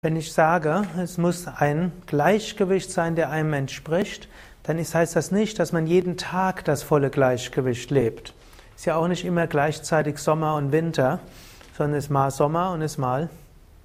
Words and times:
Wenn 0.00 0.14
ich 0.14 0.32
sage, 0.32 0.84
es 0.96 1.18
muss 1.18 1.48
ein 1.48 1.90
Gleichgewicht 2.06 2.88
sein, 2.88 3.16
der 3.16 3.30
einem 3.30 3.52
entspricht, 3.52 4.28
dann 4.62 4.78
heißt 4.78 5.16
das 5.16 5.32
nicht, 5.32 5.58
dass 5.58 5.72
man 5.72 5.88
jeden 5.88 6.16
Tag 6.16 6.64
das 6.64 6.84
volle 6.84 7.10
Gleichgewicht 7.10 7.90
lebt. 7.90 8.32
Ist 8.76 8.86
ja 8.86 8.94
auch 8.94 9.08
nicht 9.08 9.24
immer 9.24 9.48
gleichzeitig 9.48 10.18
Sommer 10.18 10.54
und 10.54 10.70
Winter, 10.70 11.18
sondern 11.76 11.98
es 11.98 12.04
ist 12.04 12.10
mal 12.10 12.30
Sommer 12.30 12.70
und 12.70 12.82
es 12.82 12.92
ist 12.92 12.98
mal 12.98 13.28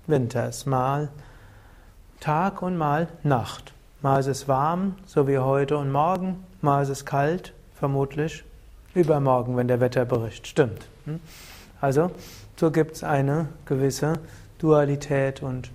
Winter. 0.06 0.50
Es 0.50 0.58
ist 0.58 0.66
mal 0.68 1.10
Tag 2.20 2.62
und 2.62 2.78
mal 2.78 3.08
Nacht. 3.24 3.74
Mal 4.04 4.20
ist 4.20 4.28
es 4.28 4.48
warm, 4.48 4.94
so 5.08 5.28
wie 5.28 5.40
heute 5.40 5.80
und 5.80 5.92
morgen, 5.92 6.46
mal 6.62 6.84
ist 6.84 6.90
es 6.90 7.08
kalt, 7.08 7.54
vermutlich 7.74 8.44
übermorgen, 8.94 9.58
wenn 9.58 9.68
der 9.68 9.80
Wetterbericht 9.80 10.46
stimmt. 10.46 10.86
Hm? 11.06 11.20
Also, 11.82 12.12
so 12.56 12.70
gibt 12.70 12.98
es 12.98 13.04
eine 13.04 13.48
gewisse 13.66 14.20
Dualität 14.60 15.42
und 15.42 15.72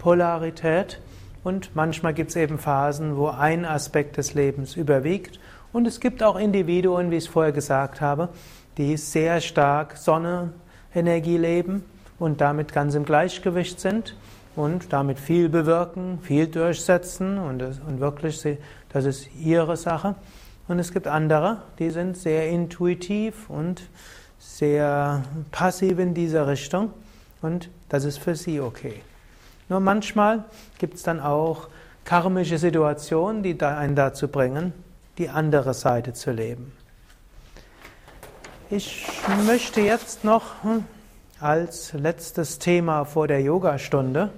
Polarität 0.00 1.00
und 1.44 1.76
manchmal 1.76 2.14
gibt 2.14 2.30
es 2.30 2.36
eben 2.36 2.58
Phasen, 2.58 3.16
wo 3.16 3.28
ein 3.28 3.64
Aspekt 3.64 4.16
des 4.16 4.34
Lebens 4.34 4.74
überwiegt 4.74 5.38
und 5.72 5.86
es 5.86 6.00
gibt 6.00 6.22
auch 6.22 6.36
Individuen, 6.36 7.10
wie 7.10 7.16
ich 7.16 7.24
es 7.24 7.30
vorher 7.30 7.52
gesagt 7.52 8.00
habe, 8.00 8.30
die 8.78 8.96
sehr 8.96 9.40
stark 9.40 9.96
Sonne-Energie 9.96 11.36
leben 11.36 11.84
und 12.18 12.40
damit 12.40 12.72
ganz 12.72 12.94
im 12.94 13.04
Gleichgewicht 13.04 13.78
sind 13.78 14.16
und 14.56 14.92
damit 14.92 15.18
viel 15.18 15.48
bewirken, 15.48 16.18
viel 16.22 16.46
durchsetzen 16.46 17.38
und, 17.38 17.62
und 17.62 18.00
wirklich, 18.00 18.42
das 18.92 19.04
ist 19.04 19.28
ihre 19.38 19.76
Sache. 19.76 20.14
Und 20.66 20.78
es 20.78 20.92
gibt 20.92 21.06
andere, 21.06 21.58
die 21.78 21.90
sind 21.90 22.16
sehr 22.16 22.48
intuitiv 22.48 23.50
und 23.50 23.82
sehr 24.38 25.22
passiv 25.50 25.98
in 25.98 26.14
dieser 26.14 26.46
Richtung 26.46 26.90
und 27.42 27.68
das 27.88 28.04
ist 28.04 28.18
für 28.18 28.34
sie 28.34 28.60
okay. 28.60 29.02
Nur 29.70 29.78
manchmal 29.78 30.44
gibt 30.78 30.94
es 30.94 31.04
dann 31.04 31.20
auch 31.20 31.68
karmische 32.04 32.58
Situationen, 32.58 33.44
die 33.44 33.58
einen 33.62 33.94
dazu 33.94 34.26
bringen, 34.26 34.72
die 35.16 35.28
andere 35.28 35.74
Seite 35.74 36.12
zu 36.12 36.32
leben. 36.32 36.72
Ich 38.68 39.06
möchte 39.46 39.80
jetzt 39.80 40.24
noch 40.24 40.64
hm, 40.64 40.84
als 41.38 41.92
letztes 41.92 42.58
Thema 42.58 43.04
vor 43.04 43.28
der 43.28 43.42
Yogastunde 43.42 44.30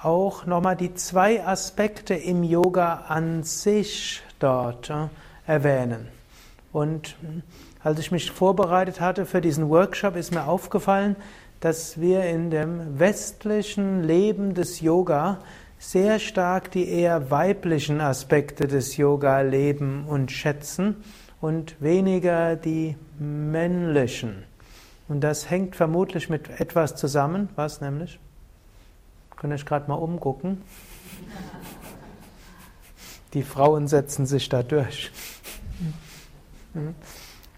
auch 0.00 0.46
nochmal 0.46 0.76
die 0.76 0.94
zwei 0.94 1.44
Aspekte 1.44 2.14
im 2.14 2.44
Yoga 2.44 3.04
an 3.08 3.42
sich 3.42 4.22
dort 4.38 4.90
hm, 4.90 5.10
erwähnen. 5.44 6.06
Und 6.72 7.16
hm, 7.20 7.42
als 7.82 7.98
ich 7.98 8.12
mich 8.12 8.30
vorbereitet 8.30 9.00
hatte 9.00 9.26
für 9.26 9.40
diesen 9.40 9.68
Workshop, 9.70 10.14
ist 10.14 10.32
mir 10.32 10.46
aufgefallen, 10.46 11.16
dass 11.60 12.00
wir 12.00 12.24
in 12.24 12.50
dem 12.50 12.98
westlichen 12.98 14.02
Leben 14.02 14.54
des 14.54 14.80
Yoga 14.80 15.38
sehr 15.78 16.18
stark 16.18 16.70
die 16.70 16.88
eher 16.88 17.30
weiblichen 17.30 18.00
Aspekte 18.00 18.66
des 18.66 18.96
Yoga 18.96 19.40
leben 19.40 20.06
und 20.06 20.32
schätzen 20.32 20.96
und 21.40 21.80
weniger 21.80 22.56
die 22.56 22.96
männlichen. 23.18 24.44
Und 25.08 25.20
das 25.20 25.50
hängt 25.50 25.76
vermutlich 25.76 26.28
mit 26.28 26.60
etwas 26.60 26.96
zusammen. 26.96 27.48
Was 27.54 27.80
nämlich? 27.80 28.18
Könnt 29.36 29.52
ihr 29.52 29.56
euch 29.56 29.66
gerade 29.66 29.88
mal 29.88 29.96
umgucken? 29.96 30.62
Die 33.34 33.42
Frauen 33.42 33.86
setzen 33.86 34.26
sich 34.26 34.48
da 34.48 34.62
durch. 34.62 35.12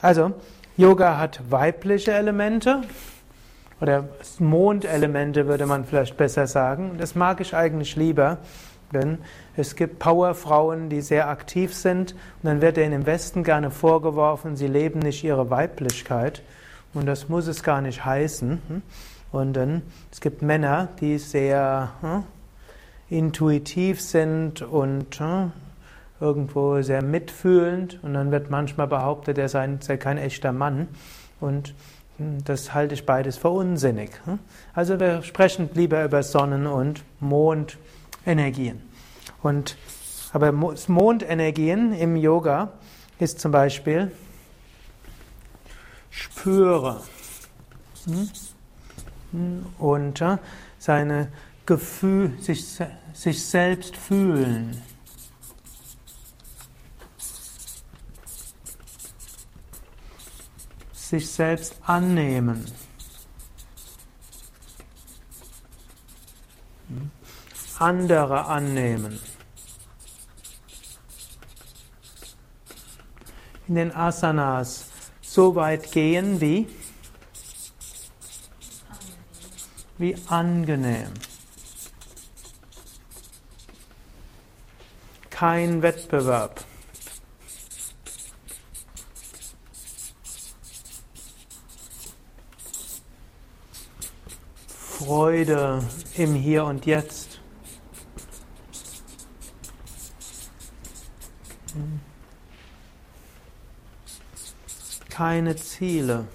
Also, 0.01 0.33
Yoga 0.77 1.19
hat 1.19 1.41
weibliche 1.51 2.13
Elemente 2.13 2.83
oder 3.81 4.09
Mondelemente 4.39 5.47
würde 5.47 5.67
man 5.67 5.85
vielleicht 5.85 6.17
besser 6.17 6.47
sagen. 6.47 6.97
Das 6.99 7.15
mag 7.15 7.41
ich 7.41 7.55
eigentlich 7.55 7.97
lieber, 7.97 8.39
denn 8.93 9.19
es 9.57 9.77
gibt 9.77 9.99
Powerfrauen, 9.99 10.89
die 10.89 11.01
sehr 11.01 11.29
aktiv 11.29 11.75
sind 11.75 12.13
und 12.13 12.45
dann 12.45 12.61
wird 12.61 12.79
ihnen 12.79 12.93
im 12.93 13.07
Westen 13.07 13.45
gerne 13.45 13.71
vorgeworfen, 13.71 14.57
sie 14.57 14.67
leben 14.67 15.01
nicht 15.01 15.23
ihre 15.25 15.51
Weiblichkeit 15.51 16.43
und 16.95 17.07
das 17.07 17.29
muss 17.29 17.47
es 17.47 17.63
gar 17.63 17.81
nicht 17.81 18.05
heißen. 18.05 18.83
Und 19.31 19.53
dann 19.53 19.83
es 20.11 20.21
gibt 20.21 20.41
Männer, 20.41 20.89
die 21.01 21.19
sehr 21.19 21.91
hm, 22.01 22.25
intuitiv 23.11 24.01
sind 24.01 24.63
und 24.63 25.21
hm, 25.21 25.53
irgendwo 26.21 26.81
sehr 26.83 27.03
mitfühlend 27.03 28.01
und 28.03 28.15
dann 28.15 28.33
wird 28.33 28.51
manchmal 28.51 28.87
behauptet, 28.87 29.39
er 29.39 29.49
sei, 29.49 29.69
sei 29.81 29.99
kein 29.99 30.19
echter 30.19 30.53
Mann 30.53 30.89
und 31.41 31.75
das 32.19 32.75
halte 32.75 32.95
ich 32.95 33.07
beides 33.07 33.37
für 33.37 33.51
unsinnig. 33.51 34.11
Also 34.75 34.99
wir 34.99 35.23
sprechen 35.23 35.71
lieber 35.75 36.05
über 36.05 36.23
Sonnen- 36.23 36.67
und 36.67 37.05
Mondenergien. 37.21 38.83
Und, 39.43 39.77
aber 40.33 40.51
Mondenergien 40.53 41.93
im 41.93 42.17
Yoga 42.17 42.73
ist 43.21 43.41
zum 43.41 43.53
Beispiel 43.53 44.11
spüre 46.11 47.01
und 49.79 50.25
seine 50.79 51.29
Gefühl, 51.67 52.33
sich, 52.41 52.79
sich 53.13 53.45
selbst 53.45 53.97
fühlen. 53.97 54.83
Sich 61.09 61.31
selbst 61.31 61.75
annehmen. 61.87 62.67
Andere 67.79 68.45
annehmen. 68.45 69.19
In 73.69 73.75
den 73.77 73.95
Asanas 73.95 74.91
so 75.23 75.55
weit 75.55 75.93
gehen 75.93 76.41
wie 76.41 76.69
wie 79.97 80.17
angenehm. 80.27 81.13
Kein 85.31 85.83
Wettbewerb. 85.83 86.68
Freude 95.09 95.83
im 96.19 96.35
Hier 96.35 96.67
und 96.67 96.85
Jetzt. 96.85 97.41
Keine 105.09 105.57
Ziele. 105.57 106.27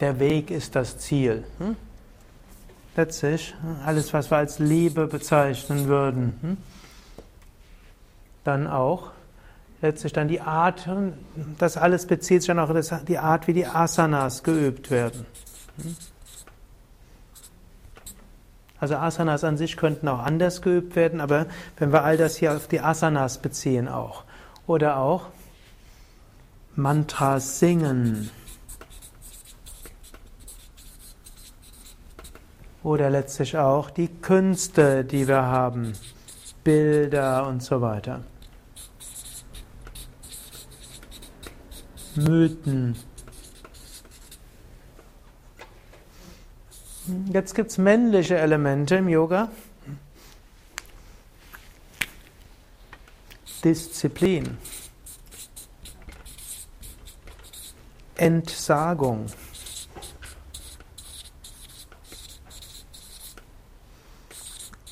Der 0.00 0.20
Weg 0.20 0.50
ist 0.50 0.76
das 0.76 0.98
Ziel. 0.98 1.44
Letztlich 2.96 3.54
alles, 3.86 4.12
was 4.12 4.30
wir 4.30 4.36
als 4.36 4.58
Liebe 4.58 5.06
bezeichnen 5.06 5.86
würden, 5.86 6.58
dann 8.44 8.66
auch 8.66 9.13
letztlich 9.80 10.12
dann 10.12 10.28
die 10.28 10.40
Art, 10.40 10.88
das 11.58 11.76
alles 11.76 12.06
bezieht 12.06 12.42
sich 12.42 12.48
dann 12.48 12.58
auch 12.58 12.70
auf 12.70 13.04
die 13.06 13.18
Art, 13.18 13.46
wie 13.46 13.52
die 13.52 13.66
Asanas 13.66 14.42
geübt 14.42 14.90
werden. 14.90 15.26
Also 18.80 18.96
Asanas 18.96 19.44
an 19.44 19.56
sich 19.56 19.76
könnten 19.76 20.08
auch 20.08 20.18
anders 20.18 20.60
geübt 20.60 20.94
werden, 20.96 21.20
aber 21.20 21.46
wenn 21.78 21.92
wir 21.92 22.04
all 22.04 22.16
das 22.16 22.36
hier 22.36 22.54
auf 22.54 22.68
die 22.68 22.80
Asanas 22.80 23.38
beziehen 23.38 23.88
auch. 23.88 24.24
Oder 24.66 24.98
auch 24.98 25.28
Mantras 26.76 27.60
singen. 27.60 28.30
Oder 32.82 33.08
letztlich 33.08 33.56
auch 33.56 33.88
die 33.88 34.08
Künste, 34.08 35.04
die 35.04 35.28
wir 35.28 35.42
haben, 35.42 35.94
Bilder 36.62 37.46
und 37.46 37.62
so 37.62 37.80
weiter. 37.80 38.20
Mythen. 42.16 42.96
Jetzt 47.32 47.54
gibt 47.54 47.70
es 47.70 47.78
männliche 47.78 48.38
Elemente 48.38 48.96
im 48.96 49.08
Yoga. 49.08 49.50
Disziplin. 53.62 54.58
Entsagung. 58.16 59.26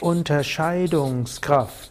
Unterscheidungskraft. 0.00 1.81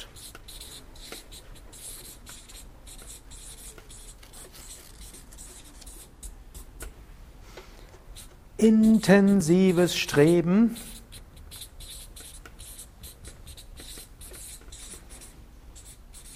Intensives 8.61 9.95
Streben 9.95 10.77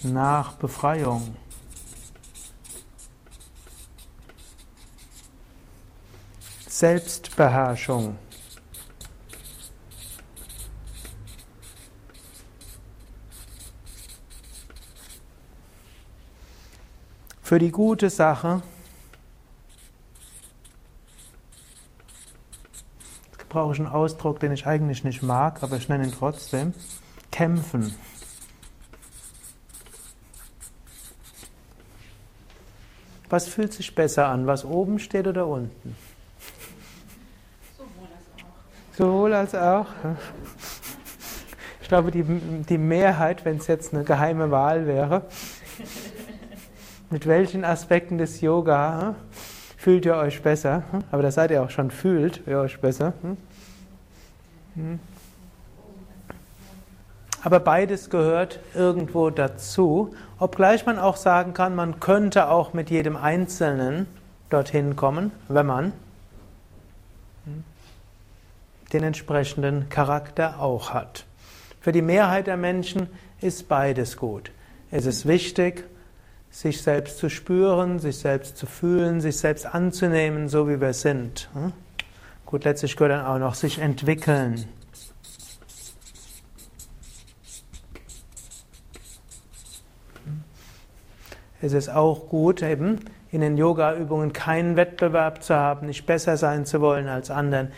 nach 0.02 0.54
Befreiung. 0.54 1.36
Selbstbeherrschung. 6.66 8.18
Für 17.40 17.60
die 17.60 17.70
gute 17.70 18.10
Sache 18.10 18.62
brauche 23.56 23.72
ich 23.72 23.78
einen 23.78 23.88
Ausdruck, 23.88 24.38
den 24.38 24.52
ich 24.52 24.66
eigentlich 24.66 25.02
nicht 25.02 25.22
mag, 25.22 25.62
aber 25.62 25.78
ich 25.78 25.88
nenne 25.88 26.04
ihn 26.04 26.12
trotzdem. 26.12 26.74
Kämpfen. 27.32 27.94
Was 33.30 33.48
fühlt 33.48 33.72
sich 33.72 33.94
besser 33.94 34.26
an, 34.26 34.46
was 34.46 34.66
oben 34.66 34.98
steht 34.98 35.26
oder 35.26 35.46
unten? 35.46 35.96
Sowohl 38.92 39.32
als 39.32 39.54
auch. 39.54 39.86
Ich 41.80 41.88
glaube, 41.88 42.10
die, 42.10 42.24
die 42.24 42.76
Mehrheit, 42.76 43.46
wenn 43.46 43.56
es 43.56 43.68
jetzt 43.68 43.94
eine 43.94 44.04
geheime 44.04 44.50
Wahl 44.50 44.86
wäre, 44.86 45.22
mit 47.08 47.26
welchen 47.26 47.64
Aspekten 47.64 48.18
des 48.18 48.42
Yoga 48.42 49.14
fühlt 49.86 50.04
ihr 50.04 50.16
euch 50.16 50.42
besser? 50.42 50.82
Aber 51.12 51.22
das 51.22 51.36
seid 51.36 51.52
ihr 51.52 51.62
auch 51.62 51.70
schon, 51.70 51.92
fühlt 51.92 52.44
ihr 52.48 52.58
euch 52.58 52.80
besser. 52.80 53.12
Aber 57.40 57.60
beides 57.60 58.10
gehört 58.10 58.58
irgendwo 58.74 59.30
dazu, 59.30 60.12
obgleich 60.40 60.86
man 60.86 60.98
auch 60.98 61.14
sagen 61.14 61.54
kann, 61.54 61.76
man 61.76 62.00
könnte 62.00 62.48
auch 62.48 62.72
mit 62.72 62.90
jedem 62.90 63.16
Einzelnen 63.16 64.08
dorthin 64.50 64.96
kommen, 64.96 65.30
wenn 65.46 65.66
man 65.66 65.92
den 68.92 69.04
entsprechenden 69.04 69.88
Charakter 69.88 70.58
auch 70.58 70.94
hat. 70.94 71.26
Für 71.80 71.92
die 71.92 72.02
Mehrheit 72.02 72.48
der 72.48 72.56
Menschen 72.56 73.06
ist 73.40 73.68
beides 73.68 74.16
gut. 74.16 74.50
Es 74.90 75.06
ist 75.06 75.28
wichtig, 75.28 75.84
sich 76.56 76.80
selbst 76.80 77.18
zu 77.18 77.28
spüren, 77.28 77.98
sich 77.98 78.16
selbst 78.16 78.56
zu 78.56 78.64
fühlen, 78.64 79.20
sich 79.20 79.36
selbst 79.36 79.66
anzunehmen, 79.66 80.48
so 80.48 80.66
wie 80.70 80.80
wir 80.80 80.94
sind. 80.94 81.50
Hm? 81.52 81.74
Gut, 82.46 82.64
letztlich 82.64 82.96
gehört 82.96 83.12
dann 83.12 83.26
auch 83.26 83.38
noch 83.38 83.54
sich 83.54 83.78
entwickeln. 83.78 84.64
Es 91.60 91.74
ist 91.74 91.90
auch 91.90 92.26
gut, 92.30 92.62
eben 92.62 93.00
in 93.30 93.42
den 93.42 93.58
Yoga-Übungen 93.58 94.32
keinen 94.32 94.76
Wettbewerb 94.76 95.42
zu 95.42 95.54
haben, 95.54 95.86
nicht 95.86 96.06
besser 96.06 96.38
sein 96.38 96.64
zu 96.64 96.80
wollen 96.80 97.08
als 97.08 97.30
anderen, 97.30 97.70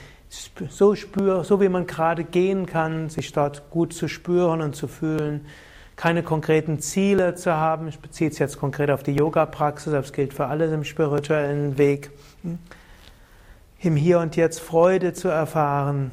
so 0.68 0.94
spür, 0.94 1.42
so 1.42 1.60
wie 1.60 1.68
man 1.68 1.88
gerade 1.88 2.22
gehen 2.22 2.66
kann, 2.66 3.08
sich 3.08 3.32
dort 3.32 3.70
gut 3.70 3.92
zu 3.92 4.06
spüren 4.06 4.60
und 4.60 4.76
zu 4.76 4.86
fühlen, 4.86 5.46
keine 5.98 6.22
konkreten 6.22 6.78
Ziele 6.78 7.34
zu 7.34 7.52
haben. 7.52 7.88
Ich 7.88 7.98
beziehe 7.98 8.30
es 8.30 8.38
jetzt 8.38 8.60
konkret 8.60 8.88
auf 8.90 9.02
die 9.02 9.14
Yoga-Praxis, 9.16 9.92
aber 9.92 10.04
es 10.04 10.12
gilt 10.12 10.32
für 10.32 10.46
alles 10.46 10.72
im 10.72 10.84
spirituellen 10.84 11.76
Weg. 11.76 12.12
Im 13.80 13.96
Hier 13.96 14.20
und 14.20 14.36
Jetzt 14.36 14.60
Freude 14.60 15.12
zu 15.12 15.26
erfahren, 15.26 16.12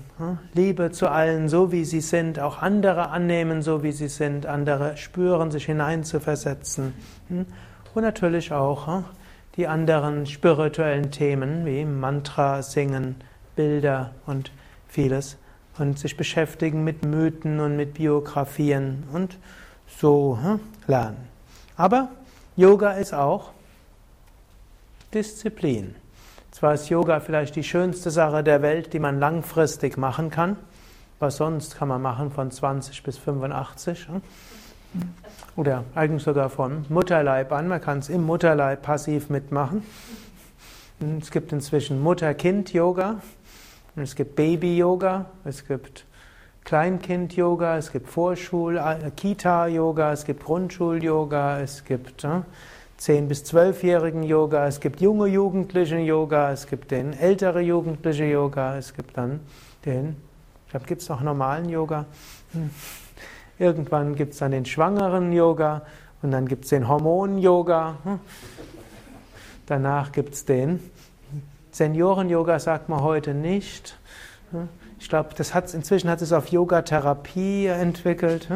Liebe 0.56 0.92
zu 0.92 1.08
allen, 1.08 1.50
so 1.50 1.72
wie 1.72 1.86
sie 1.86 2.02
sind, 2.02 2.40
auch 2.40 2.64
andere 2.64 3.10
annehmen, 3.10 3.62
so 3.62 3.84
wie 3.84 3.92
sie 3.92 4.08
sind, 4.08 4.48
andere 4.48 4.98
spüren, 4.98 5.52
sich 5.52 5.66
hineinzuversetzen. 5.66 6.94
Und 7.30 8.02
natürlich 8.02 8.52
auch 8.52 9.04
die 9.56 9.68
anderen 9.68 10.26
spirituellen 10.26 11.12
Themen 11.12 11.64
wie 11.68 11.86
Mantra 11.86 12.64
singen, 12.64 13.18
Bilder 13.56 14.16
und 14.26 14.52
vieles 14.88 15.38
und 15.78 16.00
sich 16.00 16.18
beschäftigen 16.18 16.84
mit 16.84 17.06
Mythen 17.06 17.60
und 17.60 17.78
mit 17.78 17.94
Biografien 17.94 19.04
und 19.14 19.38
so 19.88 20.38
hm, 20.42 20.60
lernen. 20.88 21.28
Aber 21.78 22.10
Yoga 22.56 22.92
ist 22.92 23.14
auch 23.14 23.52
Disziplin. 25.14 25.96
Zwar 26.52 26.74
ist 26.74 26.90
Yoga 26.90 27.20
vielleicht 27.20 27.56
die 27.56 27.64
schönste 27.64 28.12
Sache 28.12 28.44
der 28.44 28.62
Welt, 28.62 28.94
die 28.94 29.00
man 29.00 29.20
langfristig 29.20 29.98
machen 29.98 30.30
kann. 30.30 30.58
Was 31.20 31.38
sonst 31.38 31.78
kann 31.78 31.88
man 31.88 32.02
machen 32.02 32.32
von 32.32 32.52
20 32.52 33.04
bis 33.04 33.18
85? 33.18 34.08
Hm? 34.08 34.22
Oder 35.56 35.84
eigentlich 35.96 36.24
sogar 36.24 36.50
von 36.50 36.86
Mutterleib 36.90 37.52
an. 37.52 37.68
Man 37.68 37.82
kann 37.82 38.00
es 38.00 38.10
im 38.10 38.24
Mutterleib 38.24 38.82
passiv 38.82 39.30
mitmachen. 39.30 39.84
Es 41.22 41.32
gibt 41.32 41.52
inzwischen 41.52 42.02
Mutter-Kind-Yoga. 42.02 43.18
Es 43.98 44.16
gibt 44.16 44.36
Baby-Yoga, 44.36 45.26
es 45.46 45.66
gibt 45.66 46.06
Kleinkind-Yoga, 46.66 47.78
es 47.78 47.92
gibt 47.92 48.10
Vorschul-, 48.10 48.78
äh, 48.78 49.12
Kita-Yoga, 49.16 50.12
es 50.12 50.26
gibt 50.26 50.44
Grundschul-Yoga, 50.44 51.62
es 51.62 51.86
gibt 51.86 52.24
äh, 52.24 52.42
10- 53.00 53.28
bis 53.28 53.44
12-jährigen 53.44 54.24
Yoga, 54.24 54.68
es 54.68 54.80
gibt 54.80 55.00
junge 55.00 55.28
Jugendliche 55.28 55.98
Yoga, 55.98 56.52
es 56.52 56.66
gibt 56.68 56.92
den 56.92 57.14
ältere 57.14 57.62
Jugendliche 57.62 58.26
Yoga, 58.26 58.78
es 58.78 58.94
gibt 58.94 59.16
dann 59.16 59.42
den, 59.86 60.16
ich 60.66 60.72
glaube, 60.72 60.88
gibt 60.88 61.02
es 61.04 61.10
noch 61.10 61.22
normalen 61.22 61.70
Yoga? 61.70 62.06
Hm. 62.54 62.70
Irgendwann 63.60 64.16
gibt 64.16 64.34
es 64.34 64.40
dann 64.40 64.52
den 64.52 64.66
schwangeren 64.66 65.32
Yoga 65.32 65.84
und 66.22 66.32
dann 66.32 66.48
gibt 66.48 66.66
es 66.66 66.72
den 66.72 66.88
Hormon-Yoga. 66.88 67.98
Hm. 68.04 68.20
Danach 69.68 70.12
gibt 70.12 70.34
es 70.34 70.46
den 70.46 70.80
Senioren-Yoga 71.76 72.58
sagt 72.58 72.88
man 72.88 73.02
heute 73.02 73.34
nicht. 73.34 73.98
Ich 75.00 75.10
glaube, 75.10 75.30
das 75.36 75.54
hat, 75.54 75.74
inzwischen 75.74 76.10
hat 76.10 76.22
es 76.22 76.32
auf 76.32 76.48
Yoga-Therapie 76.48 77.68
entwickelt. 77.68 78.48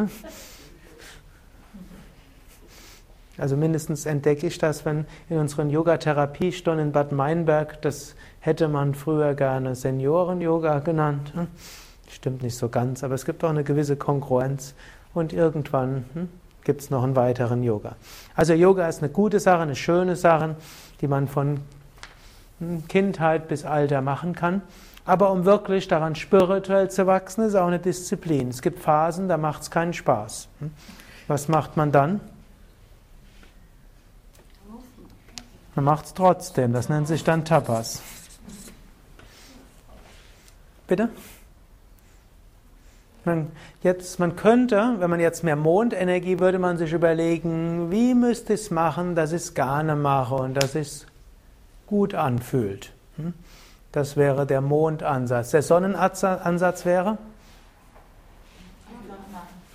Also 3.38 3.56
mindestens 3.56 4.06
entdecke 4.06 4.48
ich 4.48 4.58
das, 4.58 4.86
wenn 4.86 5.06
in 5.30 5.38
unseren 5.38 5.70
Yoga-Therapiestunden 5.70 6.88
in 6.88 6.92
Bad 6.92 7.12
Meinberg, 7.12 7.82
das 7.82 8.16
hätte 8.42 8.68
man 8.68 8.96
früher 8.96 9.34
gerne 9.34 9.76
Senioren-Yoga 9.76 10.80
genannt. 10.80 11.34
Stimmt 12.10 12.42
nicht 12.42 12.58
so 12.58 12.70
ganz, 12.70 13.04
aber 13.04 13.16
es 13.16 13.26
gibt 13.26 13.44
auch 13.44 13.50
eine 13.50 13.64
gewisse 13.64 13.96
Kongruenz. 13.96 14.74
Und 15.14 15.32
irgendwann 15.32 16.06
hm, 16.14 16.30
gibt 16.64 16.82
es 16.82 16.90
noch 16.90 17.04
einen 17.04 17.16
weiteren 17.16 17.64
Yoga. 17.64 17.96
Also 18.36 18.54
Yoga 18.54 18.88
ist 18.88 19.02
eine 19.02 19.12
gute 19.12 19.40
Sache, 19.40 19.62
eine 19.62 19.76
schöne 19.76 20.16
Sache, 20.16 20.56
die 21.02 21.08
man 21.08 21.28
von 21.28 21.62
Kindheit 22.88 23.48
bis 23.48 23.64
Alter 23.64 24.02
machen 24.02 24.34
kann. 24.34 24.62
Aber 25.10 25.32
um 25.32 25.44
wirklich 25.44 25.88
daran 25.88 26.14
spirituell 26.14 26.92
zu 26.92 27.08
wachsen, 27.08 27.44
ist 27.44 27.56
auch 27.56 27.66
eine 27.66 27.80
Disziplin. 27.80 28.50
Es 28.50 28.62
gibt 28.62 28.78
Phasen, 28.78 29.28
da 29.28 29.38
macht 29.38 29.64
es 29.64 29.72
keinen 29.72 29.92
Spaß. 29.92 30.48
Hm? 30.60 30.72
Was 31.28 31.48
macht 31.48 31.78
man 31.78 31.92
dann? 31.92 32.22
Man 35.74 35.84
macht 35.84 36.06
es 36.06 36.14
trotzdem. 36.14 36.74
Das 36.74 36.90
nennt 36.90 37.08
sich 37.08 37.24
dann 37.24 37.44
Tapas. 37.44 38.04
Bitte? 40.86 41.10
Man, 43.26 43.52
jetzt, 43.82 44.20
man 44.20 44.36
könnte, 44.36 44.98
wenn 45.00 45.10
man 45.10 45.20
jetzt 45.20 45.44
mehr 45.44 45.56
Mondenergie, 45.56 46.40
würde 46.40 46.60
man 46.60 46.78
sich 46.78 46.94
überlegen, 46.94 47.90
wie 47.90 48.14
müsste 48.14 48.54
ich 48.54 48.62
es 48.62 48.70
machen, 48.70 49.16
dass 49.16 49.32
ich 49.32 49.42
es 49.42 49.54
gerne 49.56 49.96
mache 49.96 50.36
und 50.36 50.54
dass 50.54 50.76
es 50.76 51.08
gut 51.88 52.14
anfühlt. 52.14 52.94
Hm? 53.16 53.34
Das 53.92 54.18
wäre 54.18 54.46
der 54.46 54.62
Mondansatz. 54.62 55.52
Der 55.52 55.64
Sonnenansatz 55.64 56.86
wäre? 56.86 57.18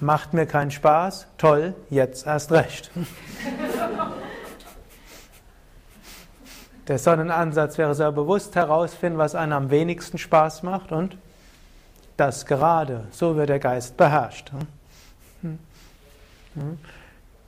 Macht 0.01 0.35
mir 0.35 0.47
keinen 0.47 0.71
Spaß? 0.71 1.27
Toll, 1.39 1.75
jetzt 1.91 2.27
erst 2.27 2.53
recht. 2.53 2.91
Der 6.87 6.99
Sonnenansatz 6.99 7.79
wäre 7.79 7.95
sehr 7.95 8.13
bewusst 8.13 8.55
herausfinden, 8.57 9.19
was 9.19 9.35
einem 9.35 9.53
am 9.55 9.71
wenigsten 9.71 10.19
Spaß 10.19 10.63
macht 10.63 10.93
und 10.93 11.17
das 12.17 12.45
gerade. 12.45 13.07
So 13.11 13.37
wird 13.37 13.49
der 13.49 13.59
Geist 13.59 13.97
beherrscht. 13.97 14.53
Hm? 15.41 15.59
Hm? 16.55 16.79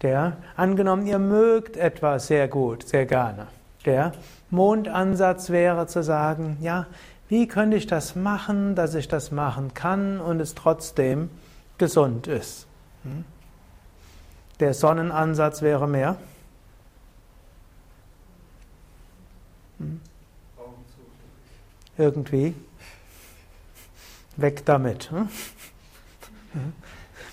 Der, 0.03 0.37
angenommen, 0.57 1.07
ihr 1.07 1.19
mögt 1.19 1.77
etwas 1.77 2.27
sehr 2.27 2.49
gut, 2.49 2.89
sehr 2.89 3.07
gerne. 3.07 3.47
Der 3.85 4.13
Mondansatz 4.51 5.51
wäre 5.51 5.87
zu 5.87 6.03
sagen, 6.03 6.59
ja, 6.61 6.87
wie 7.29 7.49
könnte 7.49 7.77
ich 7.77 7.87
das 7.87 8.15
machen, 8.15 8.75
dass 8.75 8.95
ich 8.95 9.09
das 9.09 9.33
machen 9.33 9.75
kann 9.75 10.21
und 10.21 10.41
es 10.41 10.55
trotzdem 10.55 11.31
gesund 11.79 12.27
ist. 12.27 12.67
Hm? 13.03 13.25
Der 14.61 14.75
Sonnenansatz 14.75 15.63
wäre 15.63 15.89
mehr. 15.89 16.17
Hm? 19.79 20.01
irgendwie 21.99 22.55
weg 24.37 24.65
damit. 24.65 25.11
Hm? 25.11 25.29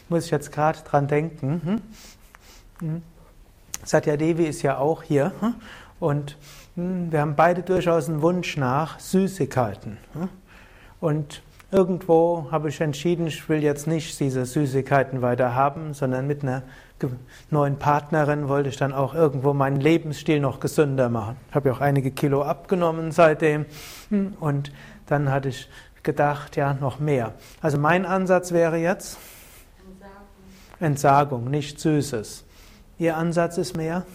Muss 0.10 0.26
ich 0.26 0.32
jetzt 0.32 0.52
gerade 0.52 0.80
dran 0.82 1.08
denken. 1.08 1.82
Satya 3.84 4.18
Devi 4.18 4.46
ist 4.46 4.62
ja 4.62 4.78
auch 4.78 5.04
hier 5.04 5.34
und 6.00 6.38
wir 6.76 7.22
haben 7.22 7.36
beide 7.36 7.62
durchaus 7.62 8.10
einen 8.10 8.22
Wunsch 8.22 8.58
nach 8.58 9.00
Süßigkeiten. 9.00 9.98
Hm? 10.14 10.30
Und 11.00 11.44
irgendwo 11.72 12.48
habe 12.52 12.70
ich 12.70 12.82
entschieden, 12.82 13.28
ich 13.28 13.48
will 13.50 13.62
jetzt 13.62 13.88
nicht 13.88 14.20
diese 14.20 14.46
Süßigkeiten 14.46 15.22
weiter 15.22 15.54
haben, 15.54 15.94
sondern 15.94 16.26
mit 16.28 16.44
einer 16.44 16.64
neuen 17.50 17.78
Partnerin 17.78 18.48
wollte 18.48 18.70
ich 18.70 18.78
dann 18.78 18.94
auch 18.94 19.14
irgendwo 19.14 19.54
meinen 19.54 19.82
Lebensstil 19.82 20.40
noch 20.40 20.60
gesünder 20.60 21.10
machen. 21.10 21.36
Ich 21.50 21.56
habe 21.56 21.70
ja 21.70 21.76
auch 21.76 21.82
einige 21.82 22.12
Kilo 22.12 22.44
abgenommen 22.44 23.12
seitdem 23.12 23.66
und 24.40 24.72
dann 25.08 25.30
hatte 25.30 25.50
ich 25.50 25.68
gedacht, 26.04 26.56
ja, 26.56 26.74
noch 26.74 27.00
mehr. 27.00 27.34
Also 27.62 27.78
mein 27.78 28.06
Ansatz 28.06 28.52
wäre 28.52 28.78
jetzt 28.78 29.18
Entsagung, 30.80 30.80
Entsagung 30.80 31.52
nicht 31.52 31.80
Süßes. 31.80 32.46
Ihr 33.00 33.18
Ansatz 33.18 33.58
ist 33.58 33.76
mehr 33.76 34.06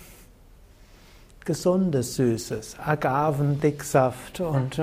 gesundes 1.49 2.17
Süßes, 2.17 2.76
Agavendicksaft 2.78 4.40
und, 4.40 4.78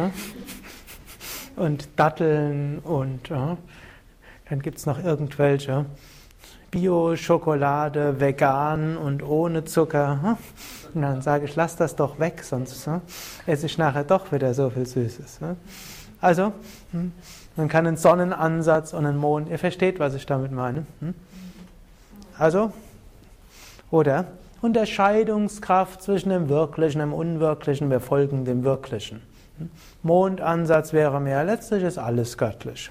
und 1.55 1.87
Datteln 1.95 2.79
und 2.79 3.29
dann 3.29 4.61
gibt 4.63 4.79
es 4.79 4.87
noch 4.87 4.97
irgendwelche 5.03 5.85
Bio-Schokolade, 6.71 8.19
vegan 8.19 8.97
und 8.97 9.21
ohne 9.21 9.65
Zucker. 9.65 10.39
Und 10.95 11.03
dann 11.03 11.21
sage 11.21 11.45
ich, 11.45 11.55
lass 11.55 11.75
das 11.75 11.95
doch 11.95 12.17
weg, 12.17 12.43
sonst 12.43 12.89
esse 13.45 13.65
ich 13.67 13.77
nachher 13.77 14.03
doch 14.03 14.31
wieder 14.31 14.55
so 14.55 14.71
viel 14.71 14.87
Süßes. 14.87 15.41
Also, 16.19 16.51
hm, 16.93 17.11
man 17.55 17.67
kann 17.67 17.85
einen 17.85 17.97
Sonnenansatz 17.97 18.91
und 18.91 19.05
einen 19.05 19.19
Mond, 19.19 19.49
ihr 19.49 19.59
versteht, 19.59 19.99
was 19.99 20.15
ich 20.15 20.25
damit 20.25 20.51
meine. 20.51 20.87
Hm? 20.99 21.13
Also, 22.39 22.73
oder 23.91 24.25
Unterscheidungskraft 24.65 26.01
zwischen 26.01 26.29
dem 26.29 26.49
Wirklichen 26.49 26.99
und 26.99 27.11
dem 27.11 27.13
Unwirklichen, 27.13 27.91
wir 27.91 27.99
folgen 27.99 28.45
dem 28.45 28.63
Wirklichen. 28.63 29.21
Mondansatz 30.01 30.91
wäre 30.91 31.21
mehr, 31.21 31.43
letztlich 31.43 31.83
ist 31.83 31.99
alles 31.99 32.35
göttlich. 32.35 32.89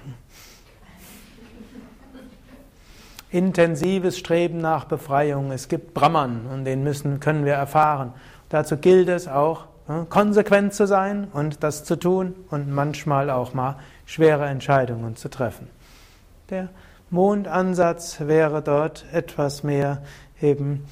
Intensives 3.29 4.17
Streben 4.17 4.59
nach 4.59 4.85
Befreiung. 4.85 5.51
Es 5.51 5.67
gibt 5.67 5.93
Brahman 5.93 6.45
und 6.45 6.63
den 6.63 6.81
müssen, 6.81 7.19
können 7.19 7.43
wir 7.43 7.55
erfahren. 7.55 8.13
Dazu 8.47 8.77
gilt 8.77 9.09
es 9.09 9.27
auch, 9.27 9.65
konsequent 10.09 10.73
zu 10.73 10.87
sein 10.87 11.27
und 11.33 11.61
das 11.61 11.83
zu 11.83 11.97
tun 11.97 12.35
und 12.51 12.71
manchmal 12.71 13.29
auch 13.29 13.53
mal 13.53 13.75
schwere 14.05 14.45
Entscheidungen 14.45 15.17
zu 15.17 15.29
treffen. 15.29 15.67
Der 16.49 16.69
Mondansatz 17.09 18.21
wäre 18.21 18.61
dort 18.61 19.03
etwas 19.11 19.63
mehr 19.63 20.01
eben 20.41 20.85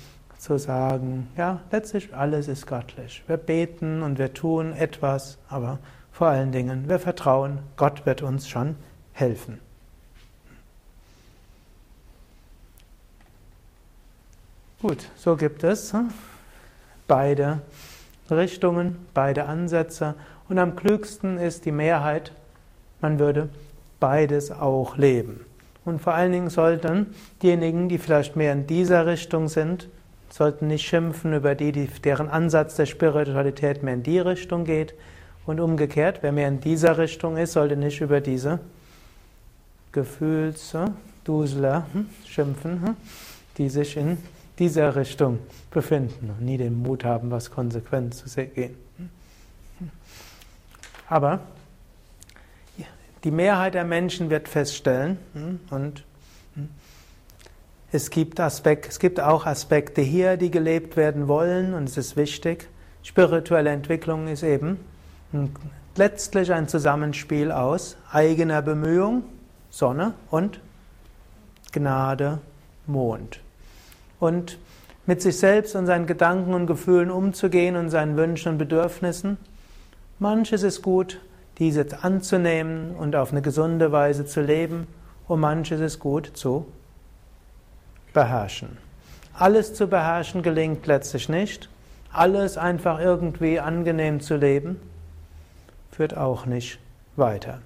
zu 0.43 0.59
sagen, 0.59 1.29
ja, 1.37 1.61
letztlich 1.71 2.13
alles 2.13 2.49
ist 2.49 2.67
göttlich. 2.67 3.23
Wir 3.27 3.37
beten 3.37 4.03
und 4.03 4.19
wir 4.19 4.33
tun 4.33 4.73
etwas, 4.73 5.37
aber 5.47 5.79
vor 6.11 6.27
allen 6.27 6.51
Dingen, 6.51 6.89
wir 6.89 6.99
vertrauen, 6.99 7.59
Gott 7.77 8.05
wird 8.05 8.21
uns 8.21 8.49
schon 8.49 8.75
helfen. 9.13 9.59
Gut, 14.81 15.09
so 15.15 15.37
gibt 15.37 15.63
es 15.63 15.93
hm, 15.93 16.09
beide 17.07 17.61
Richtungen, 18.29 18.97
beide 19.13 19.45
Ansätze. 19.45 20.13
Und 20.49 20.59
am 20.59 20.75
klügsten 20.75 21.37
ist 21.37 21.63
die 21.63 21.71
Mehrheit, 21.71 22.33
man 22.99 23.17
würde 23.17 23.47
beides 24.01 24.51
auch 24.51 24.97
leben. 24.97 25.45
Und 25.85 26.01
vor 26.01 26.13
allen 26.15 26.33
Dingen 26.33 26.49
sollten 26.49 27.15
diejenigen, 27.41 27.87
die 27.87 27.97
vielleicht 27.97 28.35
mehr 28.35 28.51
in 28.51 28.67
dieser 28.67 29.05
Richtung 29.05 29.47
sind, 29.47 29.87
sollten 30.33 30.65
nicht 30.65 30.83
schimpfen 30.83 31.31
über 31.35 31.53
die, 31.53 31.71
deren 31.71 32.27
Ansatz 32.27 32.75
der 32.75 32.87
Spiritualität 32.87 33.83
mehr 33.83 33.93
in 33.93 34.01
die 34.01 34.17
Richtung 34.17 34.65
geht. 34.65 34.95
Und 35.45 35.59
umgekehrt, 35.59 36.19
wer 36.21 36.31
mehr 36.31 36.47
in 36.47 36.59
dieser 36.59 36.97
Richtung 36.97 37.37
ist, 37.37 37.53
sollte 37.53 37.77
nicht 37.77 38.01
über 38.01 38.19
diese 38.19 38.59
Gefühlsduseler 39.91 41.85
hm, 41.93 42.09
schimpfen, 42.25 42.81
hm, 42.81 42.95
die 43.59 43.69
sich 43.69 43.95
in 43.95 44.17
dieser 44.57 44.95
Richtung 44.95 45.37
befinden 45.69 46.31
und 46.31 46.43
nie 46.43 46.57
den 46.57 46.81
Mut 46.81 47.03
haben, 47.03 47.29
was 47.29 47.51
konsequent 47.51 48.15
zu 48.15 48.27
gehen. 48.47 48.75
Aber 51.07 51.41
die 53.23 53.29
Mehrheit 53.29 53.75
der 53.75 53.83
Menschen 53.83 54.31
wird 54.31 54.49
feststellen, 54.49 55.19
hm, 55.33 55.59
und 55.69 56.03
es 57.93 58.09
gibt, 58.09 58.39
Aspekt, 58.39 58.89
es 58.89 58.97
gibt 58.97 59.19
auch 59.19 59.45
Aspekte 59.45 60.01
hier, 60.01 60.35
die 60.35 60.49
gelebt 60.49 60.97
werden 60.97 61.27
wollen, 61.27 61.75
und 61.75 61.87
es 61.87 61.95
ist 61.95 62.17
wichtig. 62.17 62.67
Spirituelle 63.03 63.69
Entwicklung 63.69 64.27
ist 64.27 64.41
eben 64.43 64.79
letztlich 65.95 66.51
ein 66.51 66.67
Zusammenspiel 66.67 67.51
aus 67.51 67.95
eigener 68.11 68.63
Bemühung, 68.63 69.23
Sonne, 69.69 70.15
und 70.31 70.59
Gnade, 71.71 72.39
Mond 72.87 73.39
und 74.19 74.57
mit 75.05 75.21
sich 75.21 75.37
selbst 75.37 75.75
und 75.75 75.85
seinen 75.85 76.07
Gedanken 76.07 76.53
und 76.53 76.65
Gefühlen 76.65 77.11
umzugehen 77.11 77.75
und 77.75 77.89
seinen 77.89 78.15
Wünschen 78.15 78.53
und 78.53 78.57
Bedürfnissen. 78.57 79.37
Manches 80.17 80.63
ist 80.63 80.81
gut, 80.81 81.19
diese 81.59 81.85
anzunehmen 82.03 82.95
und 82.95 83.15
auf 83.15 83.31
eine 83.31 83.41
gesunde 83.41 83.91
Weise 83.91 84.25
zu 84.25 84.41
leben, 84.41 84.87
und 85.27 85.39
manches 85.39 85.79
ist 85.79 85.99
gut 85.99 86.31
zu 86.33 86.65
beherrschen. 88.13 88.77
Alles 89.33 89.73
zu 89.73 89.87
beherrschen 89.87 90.43
gelingt 90.43 90.85
letztlich 90.85 91.29
nicht. 91.29 91.69
Alles 92.11 92.57
einfach 92.57 92.99
irgendwie 92.99 93.59
angenehm 93.59 94.21
zu 94.21 94.35
leben, 94.35 94.79
führt 95.91 96.15
auch 96.15 96.45
nicht 96.45 96.79
weiter. 97.15 97.59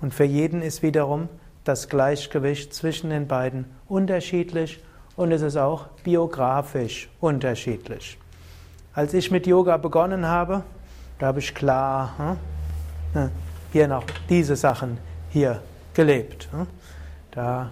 Und 0.00 0.12
für 0.12 0.24
jeden 0.24 0.62
ist 0.62 0.82
wiederum 0.82 1.28
das 1.64 1.88
Gleichgewicht 1.88 2.74
zwischen 2.74 3.10
den 3.10 3.28
beiden 3.28 3.66
unterschiedlich 3.88 4.82
und 5.14 5.30
es 5.30 5.42
ist 5.42 5.56
auch 5.56 5.86
biografisch 6.02 7.08
unterschiedlich. 7.20 8.18
Als 8.94 9.14
ich 9.14 9.30
mit 9.30 9.46
Yoga 9.46 9.76
begonnen 9.76 10.26
habe, 10.26 10.64
da 11.18 11.26
habe 11.26 11.38
ich 11.38 11.54
klar 11.54 12.36
hm, 13.12 13.30
hier 13.72 13.86
noch 13.86 14.04
diese 14.28 14.56
Sachen 14.56 14.98
hier 15.30 15.62
gelebt. 15.94 16.48
Hm. 16.50 16.66
Da 17.30 17.70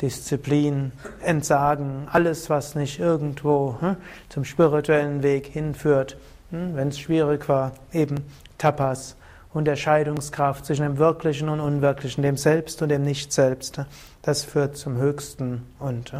Disziplin, 0.00 0.92
Entsagen, 1.22 2.08
alles, 2.10 2.48
was 2.48 2.74
nicht 2.74 3.00
irgendwo 3.00 3.76
hm, 3.80 3.96
zum 4.28 4.44
spirituellen 4.44 5.22
Weg 5.22 5.46
hinführt. 5.46 6.16
Hm, 6.50 6.74
Wenn 6.74 6.88
es 6.88 6.98
schwierig 6.98 7.48
war, 7.48 7.72
eben 7.92 8.24
Tapas, 8.58 9.16
Unterscheidungskraft 9.52 10.64
zwischen 10.64 10.82
dem 10.82 10.98
Wirklichen 10.98 11.48
und 11.48 11.60
Unwirklichen, 11.60 12.22
dem 12.22 12.36
Selbst 12.36 12.80
und 12.82 12.88
dem 12.88 13.02
Nicht-Selbst. 13.02 13.80
Das 14.22 14.44
führt 14.44 14.76
zum 14.76 14.96
Höchsten 14.96 15.66
und 15.80 16.14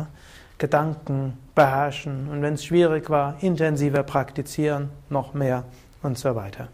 Gedanken 0.58 1.38
beherrschen 1.54 2.28
und 2.28 2.42
wenn 2.42 2.54
es 2.54 2.64
schwierig 2.64 3.08
war, 3.08 3.36
intensiver 3.40 4.02
praktizieren, 4.02 4.90
noch 5.08 5.32
mehr 5.32 5.64
und 6.02 6.18
so 6.18 6.34
weiter. 6.34 6.68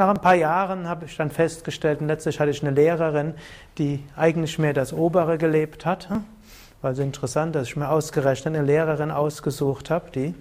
Hm? 0.00 0.06
Nach 0.06 0.08
ein 0.08 0.20
paar 0.20 0.34
Jahren 0.34 0.88
habe 0.88 1.04
ich 1.04 1.16
dann 1.16 1.30
festgestellt, 1.30 2.00
und 2.00 2.06
letztlich 2.06 2.40
hatte 2.40 2.50
ich 2.50 2.62
eine 2.62 2.74
Lehrerin, 2.74 3.34
die 3.78 4.02
eigentlich 4.16 4.58
mehr 4.58 4.72
das 4.72 4.92
Obere 4.92 5.36
gelebt 5.36 5.84
hat. 5.84 6.08
Hm? 6.08 6.24
War 6.80 6.94
so 6.94 7.02
interessant, 7.02 7.54
dass 7.54 7.68
ich 7.68 7.76
mir 7.76 7.90
ausgerechnet 7.90 8.54
eine 8.54 8.64
Lehrerin 8.64 9.10
ausgesucht 9.10 9.90
habe, 9.90 10.10
die, 10.10 10.34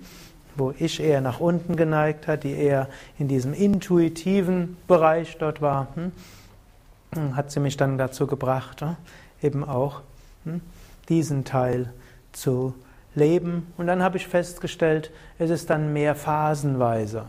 wo 0.55 0.73
ich 0.79 1.01
eher 1.01 1.19
nach 1.19 1.41
unten 1.41 1.75
geneigt 1.75 2.27
hat, 2.27 2.43
die 2.43 2.53
eher 2.53 2.87
in 3.17 3.27
diesem 3.27 3.53
intuitiven 3.53 4.77
Bereich 4.87 5.37
dort 5.37 5.61
war. 5.61 5.87
Hm? 5.95 7.35
Hat 7.35 7.51
sie 7.51 7.59
mich 7.59 7.75
dann 7.75 7.97
dazu 7.97 8.27
gebracht, 8.27 8.85
eben 9.41 9.63
auch 9.63 10.01
diesen 11.09 11.43
Teil 11.43 11.91
zu 12.31 12.75
leben. 13.15 13.73
Und 13.77 13.87
dann 13.87 14.03
habe 14.03 14.17
ich 14.17 14.27
festgestellt, 14.27 15.11
es 15.39 15.49
ist 15.49 15.69
dann 15.69 15.91
mehr 15.91 16.13
phasenweise. 16.13 17.23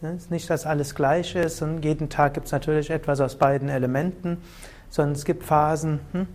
Hm? 0.00 0.10
Es 0.16 0.24
ist 0.24 0.30
nicht, 0.30 0.50
dass 0.50 0.66
alles 0.66 0.94
gleich 0.94 1.34
ist 1.34 1.62
und 1.62 1.84
jeden 1.84 2.08
Tag 2.08 2.34
gibt 2.34 2.46
es 2.46 2.52
natürlich 2.52 2.90
etwas 2.90 3.20
aus 3.20 3.36
beiden 3.36 3.68
Elementen, 3.68 4.38
sondern 4.88 5.14
es 5.14 5.24
gibt 5.24 5.44
Phasen, 5.44 6.00
hm? 6.12 6.26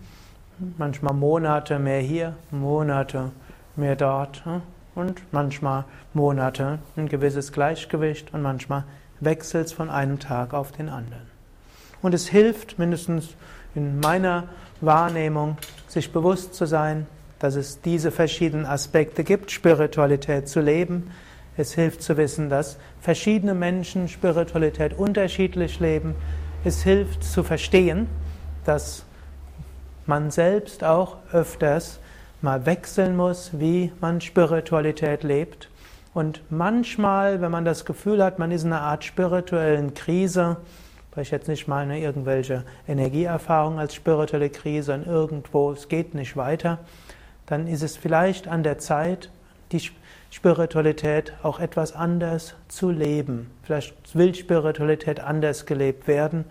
manchmal 0.78 1.14
Monate 1.14 1.78
mehr 1.78 2.00
hier, 2.00 2.34
Monate 2.50 3.32
mehr 3.76 3.96
dort 3.96 4.44
hm? 4.44 4.62
und 4.94 5.20
manchmal 5.32 5.84
Monate 6.14 6.78
ein 6.96 7.08
gewisses 7.08 7.52
Gleichgewicht 7.52 8.32
und 8.32 8.42
manchmal 8.42 8.84
wechselt 9.20 9.66
es 9.66 9.72
von 9.72 9.90
einem 9.90 10.18
Tag 10.18 10.54
auf 10.54 10.72
den 10.72 10.88
anderen. 10.88 11.26
Und 12.02 12.14
es 12.14 12.28
hilft 12.28 12.78
mindestens 12.78 13.34
in 13.74 14.00
meiner 14.00 14.44
Wahrnehmung, 14.80 15.56
sich 15.88 16.12
bewusst 16.12 16.54
zu 16.54 16.66
sein, 16.66 17.06
dass 17.38 17.54
es 17.54 17.80
diese 17.80 18.10
verschiedenen 18.10 18.66
Aspekte 18.66 19.24
gibt, 19.24 19.50
Spiritualität 19.50 20.48
zu 20.48 20.60
leben. 20.60 21.10
Es 21.56 21.72
hilft 21.74 22.02
zu 22.02 22.16
wissen, 22.16 22.50
dass 22.50 22.76
verschiedene 23.00 23.54
Menschen 23.54 24.08
Spiritualität 24.08 24.92
unterschiedlich 24.96 25.80
leben. 25.80 26.14
Es 26.64 26.82
hilft 26.82 27.24
zu 27.24 27.42
verstehen, 27.42 28.08
dass 28.64 29.04
man 30.06 30.30
selbst 30.30 30.84
auch 30.84 31.18
öfters 31.32 31.98
mal 32.42 32.66
wechseln 32.66 33.16
muss, 33.16 33.50
wie 33.58 33.92
man 34.00 34.20
Spiritualität 34.20 35.22
lebt. 35.22 35.68
Und 36.12 36.42
manchmal, 36.50 37.40
wenn 37.40 37.50
man 37.50 37.64
das 37.64 37.84
Gefühl 37.84 38.22
hat, 38.22 38.38
man 38.38 38.50
ist 38.50 38.64
in 38.64 38.72
einer 38.72 38.82
Art 38.82 39.04
spirituellen 39.04 39.94
Krise, 39.94 40.56
ich 41.18 41.30
jetzt 41.30 41.48
nicht 41.48 41.66
meine 41.66 41.98
irgendwelche 41.98 42.64
Energieerfahrung 42.86 43.78
als 43.78 43.94
spirituelle 43.94 44.50
Krise 44.50 44.92
und 44.92 45.06
irgendwo, 45.06 45.72
es 45.72 45.88
geht 45.88 46.14
nicht 46.14 46.36
weiter, 46.36 46.78
dann 47.46 47.66
ist 47.66 47.82
es 47.82 47.96
vielleicht 47.96 48.48
an 48.48 48.62
der 48.62 48.78
Zeit, 48.78 49.30
die 49.72 49.82
Spiritualität 50.30 51.32
auch 51.42 51.60
etwas 51.60 51.94
anders 51.94 52.54
zu 52.68 52.90
leben. 52.90 53.50
Vielleicht 53.62 54.14
will 54.14 54.34
Spiritualität 54.34 55.20
anders 55.20 55.66
gelebt 55.66 56.06
werden. 56.06 56.44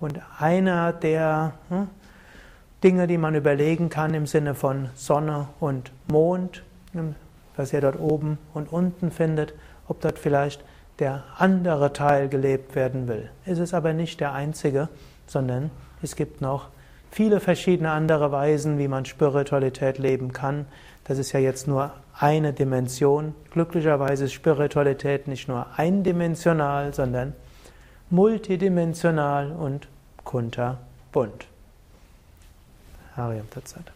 Und 0.00 0.20
einer 0.38 0.92
der 0.92 1.54
hm, 1.68 1.88
Dinge, 2.82 3.06
die 3.06 3.18
man 3.18 3.34
überlegen 3.34 3.88
kann 3.88 4.14
im 4.14 4.26
Sinne 4.26 4.54
von 4.54 4.88
Sonne 4.94 5.48
und 5.60 5.92
Mond, 6.08 6.62
hm, 6.92 7.14
was 7.56 7.72
ihr 7.72 7.80
dort 7.80 8.00
oben 8.00 8.38
und 8.54 8.72
unten 8.72 9.10
findet, 9.10 9.54
ob 9.86 10.00
dort 10.00 10.18
vielleicht 10.18 10.64
der 10.98 11.24
andere 11.38 11.92
Teil 11.92 12.28
gelebt 12.28 12.74
werden 12.74 13.08
will. 13.08 13.30
Es 13.44 13.58
ist 13.58 13.74
aber 13.74 13.92
nicht 13.92 14.20
der 14.20 14.32
einzige, 14.32 14.88
sondern 15.26 15.70
es 16.02 16.16
gibt 16.16 16.40
noch 16.40 16.68
viele 17.12 17.38
verschiedene 17.40 17.90
andere 17.90 18.32
Weisen, 18.32 18.78
wie 18.78 18.88
man 18.88 19.04
Spiritualität 19.04 19.98
leben 19.98 20.32
kann. 20.32 20.66
Das 21.04 21.18
ist 21.18 21.32
ja 21.32 21.40
jetzt 21.40 21.68
nur 21.68 21.92
eine 22.18 22.52
Dimension. 22.52 23.34
Glücklicherweise 23.50 24.24
ist 24.24 24.32
Spiritualität 24.32 25.28
nicht 25.28 25.46
nur 25.46 25.66
eindimensional, 25.76 26.92
sondern 26.94 27.34
multidimensional 28.10 29.52
und 29.52 29.88
kunterbunt. 30.24 31.46
Hariam 33.14 33.48
Tatsat. 33.50 33.92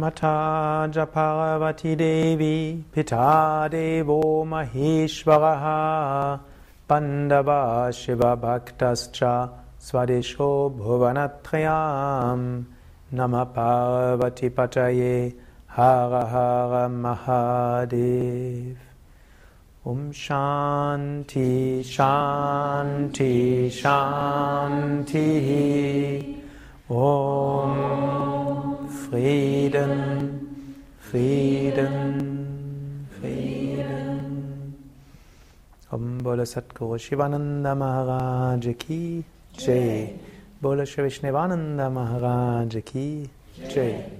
Mata 0.00 0.88
Japarvati 0.90 1.94
Devi 1.94 2.82
Pita 2.90 3.68
Devo 3.70 4.46
Maheshwaraha 4.46 6.40
Pandava 6.88 7.92
Shiva 7.92 8.34
Bhaktascha 8.34 9.50
Swadesho 9.78 10.72
Bhuvanatrayam 10.74 12.64
Nama 13.12 13.44
Parvati 13.44 14.48
Pataye 14.48 15.34
Hara 15.66 16.24
Hara 16.26 16.88
Mahadev. 16.88 18.76
Om 19.84 20.12
Shanti 20.12 21.80
Shanti 21.84 23.68
Shanti. 23.68 25.16
Om 26.88 28.39
Frieden, 29.10 30.46
Frieden, 31.00 33.08
Frieden. 33.18 34.74
Om 35.90 36.22
Bole 36.22 36.46
Satguru 36.46 36.96
Shivananda 36.96 37.74
Maharaj 37.74 38.68
Ki 38.78 39.24
Jai. 39.58 40.14
Bole 40.62 40.86
Shri 40.86 41.02
Vishnevananda 41.02 41.90
Maharaj 41.90 42.84
Ki 42.84 43.28
Jai. 43.74 44.19